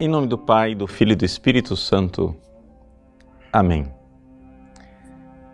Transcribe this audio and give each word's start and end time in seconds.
Em 0.00 0.08
nome 0.08 0.26
do 0.26 0.36
Pai, 0.36 0.74
do 0.74 0.86
Filho 0.86 1.12
e 1.12 1.16
do 1.16 1.24
Espírito 1.24 1.76
Santo. 1.76 2.34
Amém. 3.52 3.86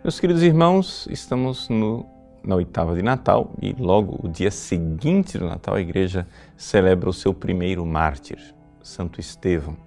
Meus 0.03 0.19
queridos 0.19 0.41
irmãos, 0.41 1.07
estamos 1.11 1.69
no, 1.69 2.05
na 2.43 2.55
oitava 2.55 2.95
de 2.95 3.03
Natal 3.03 3.53
e 3.61 3.73
logo 3.73 4.19
o 4.23 4.29
dia 4.29 4.49
seguinte 4.49 5.37
do 5.37 5.45
Natal 5.45 5.75
a 5.75 5.81
igreja 5.81 6.25
celebra 6.57 7.09
o 7.09 7.13
seu 7.13 7.31
primeiro 7.31 7.85
mártir, 7.85 8.39
Santo 8.81 9.19
Estevão. 9.19 9.77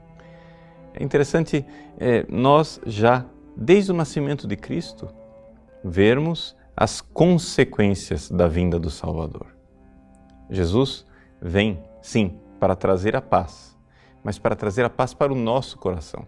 É 0.95 1.03
interessante 1.03 1.65
é, 1.99 2.25
nós 2.29 2.81
já, 2.87 3.25
desde 3.57 3.91
o 3.91 3.95
nascimento 3.95 4.47
de 4.47 4.55
Cristo, 4.55 5.09
vermos 5.83 6.55
as 6.77 7.01
consequências 7.01 8.31
da 8.31 8.47
vinda 8.47 8.79
do 8.79 8.91
Salvador. 8.91 9.47
Jesus 10.49 11.05
vem, 11.41 11.83
sim, 12.01 12.39
para 12.61 12.77
trazer 12.77 13.17
a 13.17 13.21
paz 13.21 13.72
mas 14.23 14.39
para 14.39 14.57
trazer 14.57 14.85
a 14.85 14.91
paz 14.91 15.15
para 15.15 15.33
o 15.33 15.37
nosso 15.37 15.79
coração. 15.79 16.27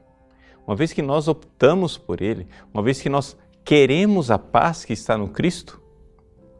Uma 0.66 0.74
vez 0.74 0.92
que 0.92 1.02
nós 1.02 1.28
optamos 1.28 1.98
por 1.98 2.22
Ele, 2.22 2.46
uma 2.72 2.82
vez 2.82 3.00
que 3.00 3.08
nós 3.08 3.36
queremos 3.64 4.30
a 4.30 4.38
paz 4.38 4.84
que 4.84 4.92
está 4.92 5.16
no 5.16 5.28
Cristo, 5.28 5.80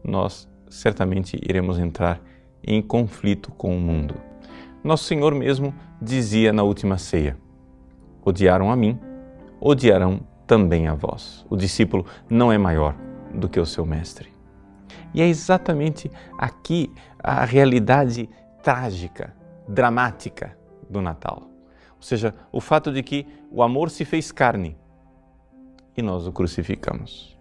nós 0.03 0.49
certamente 0.69 1.39
iremos 1.43 1.79
entrar 1.79 2.21
em 2.63 2.83
conflito 2.83 3.51
com 3.53 3.77
o 3.77 3.81
mundo. 3.81 4.15
Nosso 4.83 5.05
Senhor 5.05 5.35
mesmo 5.35 5.75
dizia 6.01 6.53
na 6.53 6.63
última 6.63 6.99
ceia: 6.99 7.37
Odiaram 8.23 8.71
a 8.71 8.77
mim, 8.77 8.99
odiarão 9.61 10.21
também 10.47 10.87
a 10.87 10.95
vós. 10.95 11.47
O 11.49 11.57
discípulo 11.57 12.05
não 12.29 12.53
é 12.53 12.59
maior 12.59 12.95
do 13.33 13.49
que 13.49 13.59
o 13.59 13.67
seu 13.67 13.87
mestre. 13.87 14.33
E 15.15 15.23
é 15.23 15.27
exatamente 15.27 16.11
aqui 16.39 16.93
a 17.19 17.45
realidade 17.45 18.29
trágica, 18.63 19.35
dramática 19.67 20.57
do 20.89 21.01
Natal. 21.01 21.43
Ou 21.97 22.03
seja, 22.03 22.35
o 22.53 22.61
fato 22.61 22.93
de 22.93 23.03
que 23.03 23.27
o 23.51 23.63
amor 23.63 23.91
se 23.91 24.05
fez 24.05 24.31
carne 24.31 24.77
e 25.97 26.03
nós 26.03 26.27
o 26.27 26.33
crucificamos. 26.33 27.39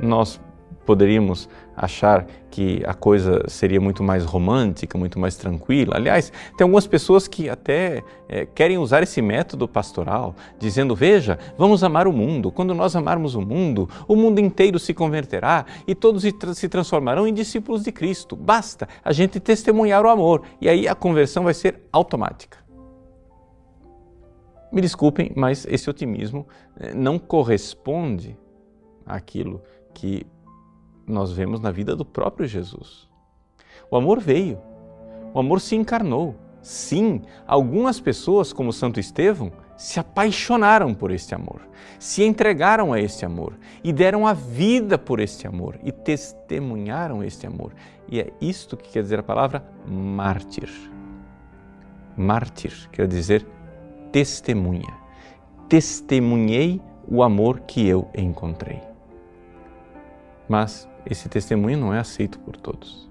Nós 0.00 0.40
poderíamos 0.84 1.48
achar 1.76 2.26
que 2.50 2.82
a 2.86 2.94
coisa 2.94 3.44
seria 3.46 3.80
muito 3.80 4.02
mais 4.02 4.24
romântica, 4.24 4.96
muito 4.96 5.18
mais 5.18 5.36
tranquila. 5.36 5.96
Aliás, 5.96 6.32
tem 6.56 6.64
algumas 6.64 6.86
pessoas 6.86 7.28
que 7.28 7.48
até 7.48 8.02
é, 8.28 8.46
querem 8.46 8.78
usar 8.78 9.02
esse 9.02 9.20
método 9.20 9.68
pastoral, 9.68 10.34
dizendo: 10.58 10.94
veja, 10.96 11.38
vamos 11.56 11.84
amar 11.84 12.08
o 12.08 12.12
mundo. 12.12 12.50
Quando 12.50 12.74
nós 12.74 12.96
amarmos 12.96 13.34
o 13.34 13.42
mundo, 13.42 13.88
o 14.08 14.16
mundo 14.16 14.40
inteiro 14.40 14.78
se 14.78 14.94
converterá 14.94 15.66
e 15.86 15.94
todos 15.94 16.24
se 16.54 16.68
transformarão 16.68 17.28
em 17.28 17.34
discípulos 17.34 17.82
de 17.84 17.92
Cristo. 17.92 18.34
Basta 18.34 18.88
a 19.04 19.12
gente 19.12 19.38
testemunhar 19.38 20.04
o 20.04 20.08
amor 20.08 20.42
e 20.60 20.68
aí 20.68 20.88
a 20.88 20.94
conversão 20.94 21.44
vai 21.44 21.54
ser 21.54 21.82
automática. 21.92 22.58
Me 24.72 24.80
desculpem, 24.80 25.32
mas 25.34 25.66
esse 25.68 25.88
otimismo 25.88 26.46
é, 26.78 26.92
não 26.92 27.18
corresponde 27.18 28.36
àquilo 29.06 29.62
que 29.94 30.26
nós 31.08 31.32
vemos 31.32 31.60
na 31.60 31.70
vida 31.70 31.96
do 31.96 32.04
próprio 32.04 32.46
Jesus. 32.46 33.08
O 33.90 33.96
amor 33.96 34.20
veio, 34.20 34.58
o 35.32 35.38
amor 35.38 35.60
se 35.60 35.74
encarnou. 35.74 36.36
Sim, 36.60 37.22
algumas 37.46 38.00
pessoas, 38.00 38.52
como 38.52 38.72
Santo 38.72 39.00
Estevão, 39.00 39.52
se 39.76 40.00
apaixonaram 40.00 40.92
por 40.92 41.12
este 41.12 41.34
amor, 41.34 41.60
se 42.00 42.24
entregaram 42.24 42.92
a 42.92 43.00
este 43.00 43.24
amor 43.24 43.54
e 43.82 43.92
deram 43.92 44.26
a 44.26 44.32
vida 44.32 44.98
por 44.98 45.20
este 45.20 45.46
amor 45.46 45.78
e 45.84 45.92
testemunharam 45.92 47.22
este 47.22 47.46
amor. 47.46 47.72
E 48.08 48.20
é 48.20 48.32
isto 48.40 48.76
que 48.76 48.90
quer 48.90 49.02
dizer 49.02 49.20
a 49.20 49.22
palavra 49.22 49.64
mártir. 49.86 50.68
Mártir 52.16 52.88
quer 52.90 53.06
dizer 53.06 53.46
testemunha. 54.10 54.98
Testemunhei 55.68 56.80
o 57.06 57.22
amor 57.22 57.60
que 57.60 57.86
eu 57.86 58.08
encontrei. 58.16 58.80
Mas 60.48 60.88
esse 61.04 61.28
testemunho 61.28 61.78
não 61.78 61.92
é 61.92 61.98
aceito 61.98 62.38
por 62.38 62.56
todos. 62.56 63.08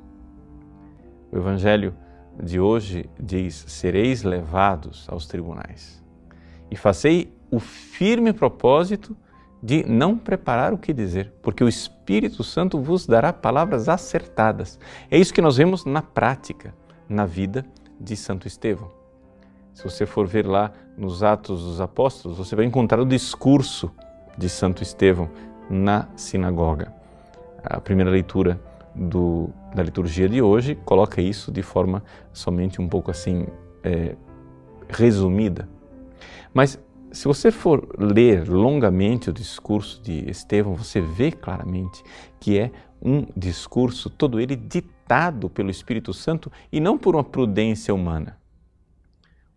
O 1.32 1.38
Evangelho 1.38 1.96
de 2.42 2.60
hoje 2.60 3.10
diz: 3.20 3.66
sereis 3.68 4.24
levados 4.24 5.08
aos 5.10 5.28
tribunais. 5.28 6.04
E 6.72 6.76
fazei 6.76 7.34
o 7.52 7.60
firme 7.60 8.34
propósito 8.34 9.16
de 9.62 9.84
não 9.86 10.18
preparar 10.18 10.74
o 10.74 10.78
que 10.78 10.94
dizer, 10.94 11.34
porque 11.42 11.64
o 11.64 11.68
Espírito 11.68 12.44
Santo 12.44 12.80
vos 12.80 13.08
dará 13.08 13.32
palavras 13.34 13.90
acertadas. 13.90 14.80
É 15.10 15.18
isso 15.18 15.34
que 15.34 15.42
nós 15.42 15.58
vemos 15.58 15.86
na 15.86 16.02
prática, 16.02 16.76
na 17.10 17.26
vida 17.26 17.66
de 18.00 18.16
Santo 18.16 18.48
Estevão. 18.48 18.92
Se 19.74 19.84
você 19.84 20.06
for 20.06 20.28
ver 20.28 20.46
lá 20.46 20.72
nos 20.98 21.24
Atos 21.24 21.64
dos 21.64 21.82
Apóstolos, 21.82 22.38
você 22.38 22.56
vai 22.56 22.66
encontrar 22.66 23.00
o 23.00 23.06
discurso 23.06 23.92
de 24.38 24.50
Santo 24.50 24.84
Estevão 24.84 25.30
na 25.70 26.08
sinagoga 26.16 26.98
a 27.70 27.80
primeira 27.82 28.10
leitura 28.10 28.60
do, 28.96 29.50
da 29.76 29.84
liturgia 29.84 30.28
de 30.28 30.42
hoje 30.42 30.76
coloca 30.76 31.22
isso 31.22 31.52
de 31.52 31.62
forma 31.62 32.04
somente 32.34 32.82
um 32.82 32.88
pouco 32.88 33.12
assim 33.12 33.46
é, 33.84 34.16
resumida. 34.90 35.70
Mas 36.54 36.80
se 37.12 37.28
você 37.28 37.52
for 37.52 37.88
ler 37.98 38.48
longamente 38.48 39.30
o 39.30 39.34
discurso 39.34 40.02
de 40.02 40.30
Estevão, 40.30 40.76
você 40.76 41.00
vê 41.00 41.32
claramente 41.32 42.04
que 42.40 42.58
é 42.60 42.72
um 43.02 43.26
discurso 43.36 44.10
todo 44.10 44.40
ele 44.40 44.56
ditado 44.56 45.50
pelo 45.50 45.70
Espírito 45.70 46.14
Santo 46.14 46.52
e 46.72 46.80
não 46.80 46.98
por 46.98 47.16
uma 47.16 47.24
prudência 47.24 47.94
humana. 47.94 48.38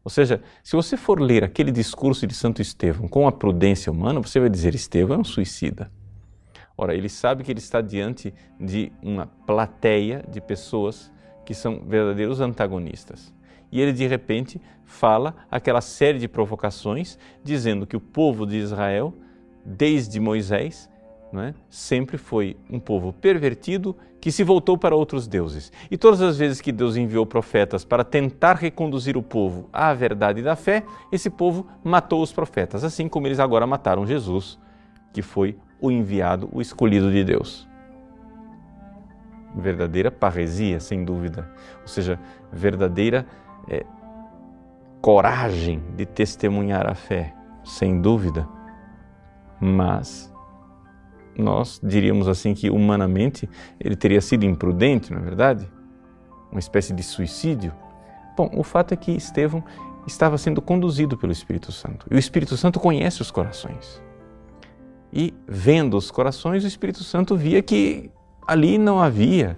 Ou 0.05 0.11
seja, 0.11 0.43
se 0.63 0.77
você 0.77 0.97
for 0.97 1.21
ler 1.21 1.45
aquele 1.45 1.71
discurso 1.71 2.27
de 2.27 2.35
Santo 2.35 2.63
Estevão 2.63 3.07
com 3.07 3.29
a 3.29 3.33
prudência 3.33 3.93
humana, 3.93 4.21
você 4.21 4.41
vai 4.41 4.49
dizer: 4.49 4.75
Estevão 4.75 5.17
é 5.17 5.21
um 5.21 5.25
suicida. 5.25 5.91
Ora, 6.77 6.95
ele 6.95 7.09
sabe 7.09 7.45
que 7.45 7.53
ele 7.53 7.59
está 7.59 7.81
diante 7.81 8.33
de 8.59 8.91
uma 9.03 9.27
plateia 9.47 10.25
de 10.29 10.41
pessoas 10.41 11.13
que 11.45 11.55
são 11.55 11.81
verdadeiros 11.87 12.41
antagonistas. 12.41 13.33
E 13.73 13.81
ele 13.81 13.93
de 13.93 14.07
repente 14.07 14.61
fala 14.85 15.35
aquela 15.51 15.81
série 15.81 16.19
de 16.19 16.27
provocações, 16.27 17.19
dizendo 17.45 17.87
que 17.87 17.97
o 17.97 18.01
povo 18.01 18.47
de 18.47 18.57
Israel, 18.57 19.15
desde 19.65 20.19
Moisés, 20.19 20.91
é, 21.33 21.55
sempre 21.69 22.19
foi 22.19 22.57
um 22.69 22.81
povo 22.81 23.13
pervertido 23.13 23.97
que 24.21 24.33
se 24.33 24.43
voltou 24.43 24.77
para 24.77 24.97
outros 24.97 25.29
deuses. 25.29 25.73
E 25.89 25.97
todas 25.97 26.21
as 26.21 26.37
vezes 26.37 26.61
que 26.61 26.73
Deus 26.73 26.97
enviou 26.97 27.25
profetas 27.25 27.85
para 27.85 28.03
tentar 28.03 28.57
reconduzir 28.57 29.17
o 29.17 29.23
povo 29.23 29.69
à 29.73 29.95
verdade 29.95 30.43
da 30.43 30.57
fé, 30.57 30.83
esse 31.13 31.31
povo 31.31 31.67
matou 31.85 32.21
os 32.21 32.33
profetas, 32.33 32.83
assim 32.83 33.09
como 33.09 33.29
eles 33.29 33.39
agora 33.39 33.67
mataram 33.67 34.05
Jesus, 34.05 34.59
que 35.13 35.23
foi 35.23 35.57
o 35.81 35.91
enviado, 35.91 36.49
o 36.53 36.61
escolhido 36.61 37.11
de 37.11 37.25
Deus. 37.25 37.69
Verdadeira 39.57 40.11
parresia, 40.11 40.79
sem 40.79 41.05
dúvida. 41.05 41.51
Ou 41.83 41.89
seja, 41.89 42.19
verdadeira 42.53 43.27
é, 43.69 43.85
coragem 45.01 45.83
de 45.97 46.07
testemunhar 46.07 46.89
a 46.89 46.95
fé, 46.95 47.35
sem 47.65 48.01
dúvida. 48.01 48.47
Mas 49.61 50.33
nós 51.37 51.81
diríamos 51.83 52.29
assim 52.29 52.55
que 52.55 52.71
humanamente 52.71 53.49
ele 53.79 53.97
teria 53.97 54.21
sido 54.21 54.45
imprudente, 54.45 55.13
não 55.13 55.21
é 55.21 55.23
verdade? 55.23 55.71
Uma 56.51 56.59
espécie 56.61 56.93
de 56.93 57.03
suicídio. 57.03 57.73
Bom, 58.37 58.51
o 58.55 58.63
fato 58.63 58.93
é 58.93 58.97
que 58.97 59.13
Estevão 59.13 59.65
estava 60.07 60.39
sendo 60.39 60.63
conduzido 60.63 61.17
pelo 61.17 61.33
Espírito 61.33 61.73
Santo. 61.73 62.07
E 62.11 62.15
o 62.15 62.19
Espírito 62.19 62.57
Santo 62.57 62.81
conhece 62.81 63.23
os 63.23 63.31
corações. 63.31 64.03
E 65.13 65.35
vendo 65.47 65.97
os 65.97 66.11
corações, 66.11 66.65
o 66.65 66.67
Espírito 66.67 67.03
Santo 67.03 67.37
via 67.37 67.63
que 67.63 68.11
ali 68.47 68.79
não 68.79 69.01
havia 69.01 69.57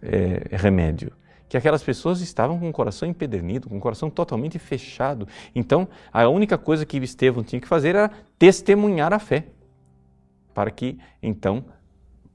é, 0.00 0.56
remédio, 0.56 1.12
que 1.48 1.56
aquelas 1.56 1.82
pessoas 1.82 2.20
estavam 2.20 2.58
com 2.58 2.68
o 2.68 2.72
coração 2.72 3.08
empedernido, 3.08 3.68
com 3.68 3.76
o 3.76 3.80
coração 3.80 4.08
totalmente 4.08 4.58
fechado. 4.58 5.28
Então, 5.54 5.88
a 6.12 6.28
única 6.28 6.56
coisa 6.56 6.86
que 6.86 6.96
Estevão 6.98 7.44
tinha 7.44 7.60
que 7.60 7.68
fazer 7.68 7.90
era 7.90 8.10
testemunhar 8.38 9.12
a 9.12 9.18
fé, 9.18 9.46
para 10.54 10.70
que 10.70 10.98
então 11.22 11.64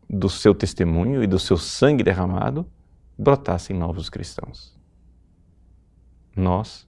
do 0.09 0.29
seu 0.29 0.55
testemunho 0.55 1.23
e 1.23 1.27
do 1.27 1.39
seu 1.39 1.57
sangue 1.57 2.03
derramado 2.03 2.65
brotassem 3.17 3.75
novos 3.75 4.09
cristãos. 4.09 4.77
Nós 6.35 6.87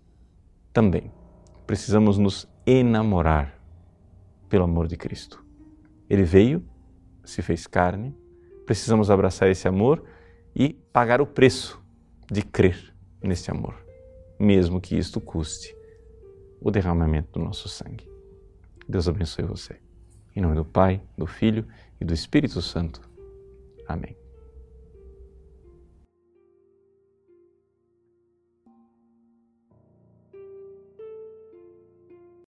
também 0.71 1.11
precisamos 1.65 2.17
nos 2.17 2.47
enamorar 2.65 3.59
pelo 4.47 4.63
amor 4.63 4.87
de 4.87 4.95
Cristo. 4.95 5.48
Ele 6.09 6.23
veio, 6.23 6.63
se 7.23 7.41
fez 7.41 7.67
carne, 7.67 8.15
precisamos 8.65 9.11
abraçar 9.11 9.49
esse 9.49 9.67
amor 9.67 10.03
e 10.55 10.73
pagar 10.91 11.21
o 11.21 11.27
preço 11.27 11.81
de 12.31 12.41
crer 12.41 12.93
nesse 13.21 13.51
amor, 13.51 13.75
mesmo 14.39 14.81
que 14.81 14.97
isto 14.97 15.21
custe 15.21 15.75
o 16.59 16.71
derramamento 16.71 17.39
do 17.39 17.45
nosso 17.45 17.69
sangue. 17.69 18.09
Deus 18.87 19.07
abençoe 19.07 19.45
você. 19.45 19.77
Em 20.35 20.41
nome 20.41 20.55
do 20.55 20.65
Pai, 20.65 21.01
do 21.17 21.27
Filho 21.27 21.65
e 22.01 22.05
do 22.05 22.13
Espírito 22.13 22.61
Santo. 22.61 23.01
Amém. 23.87 24.15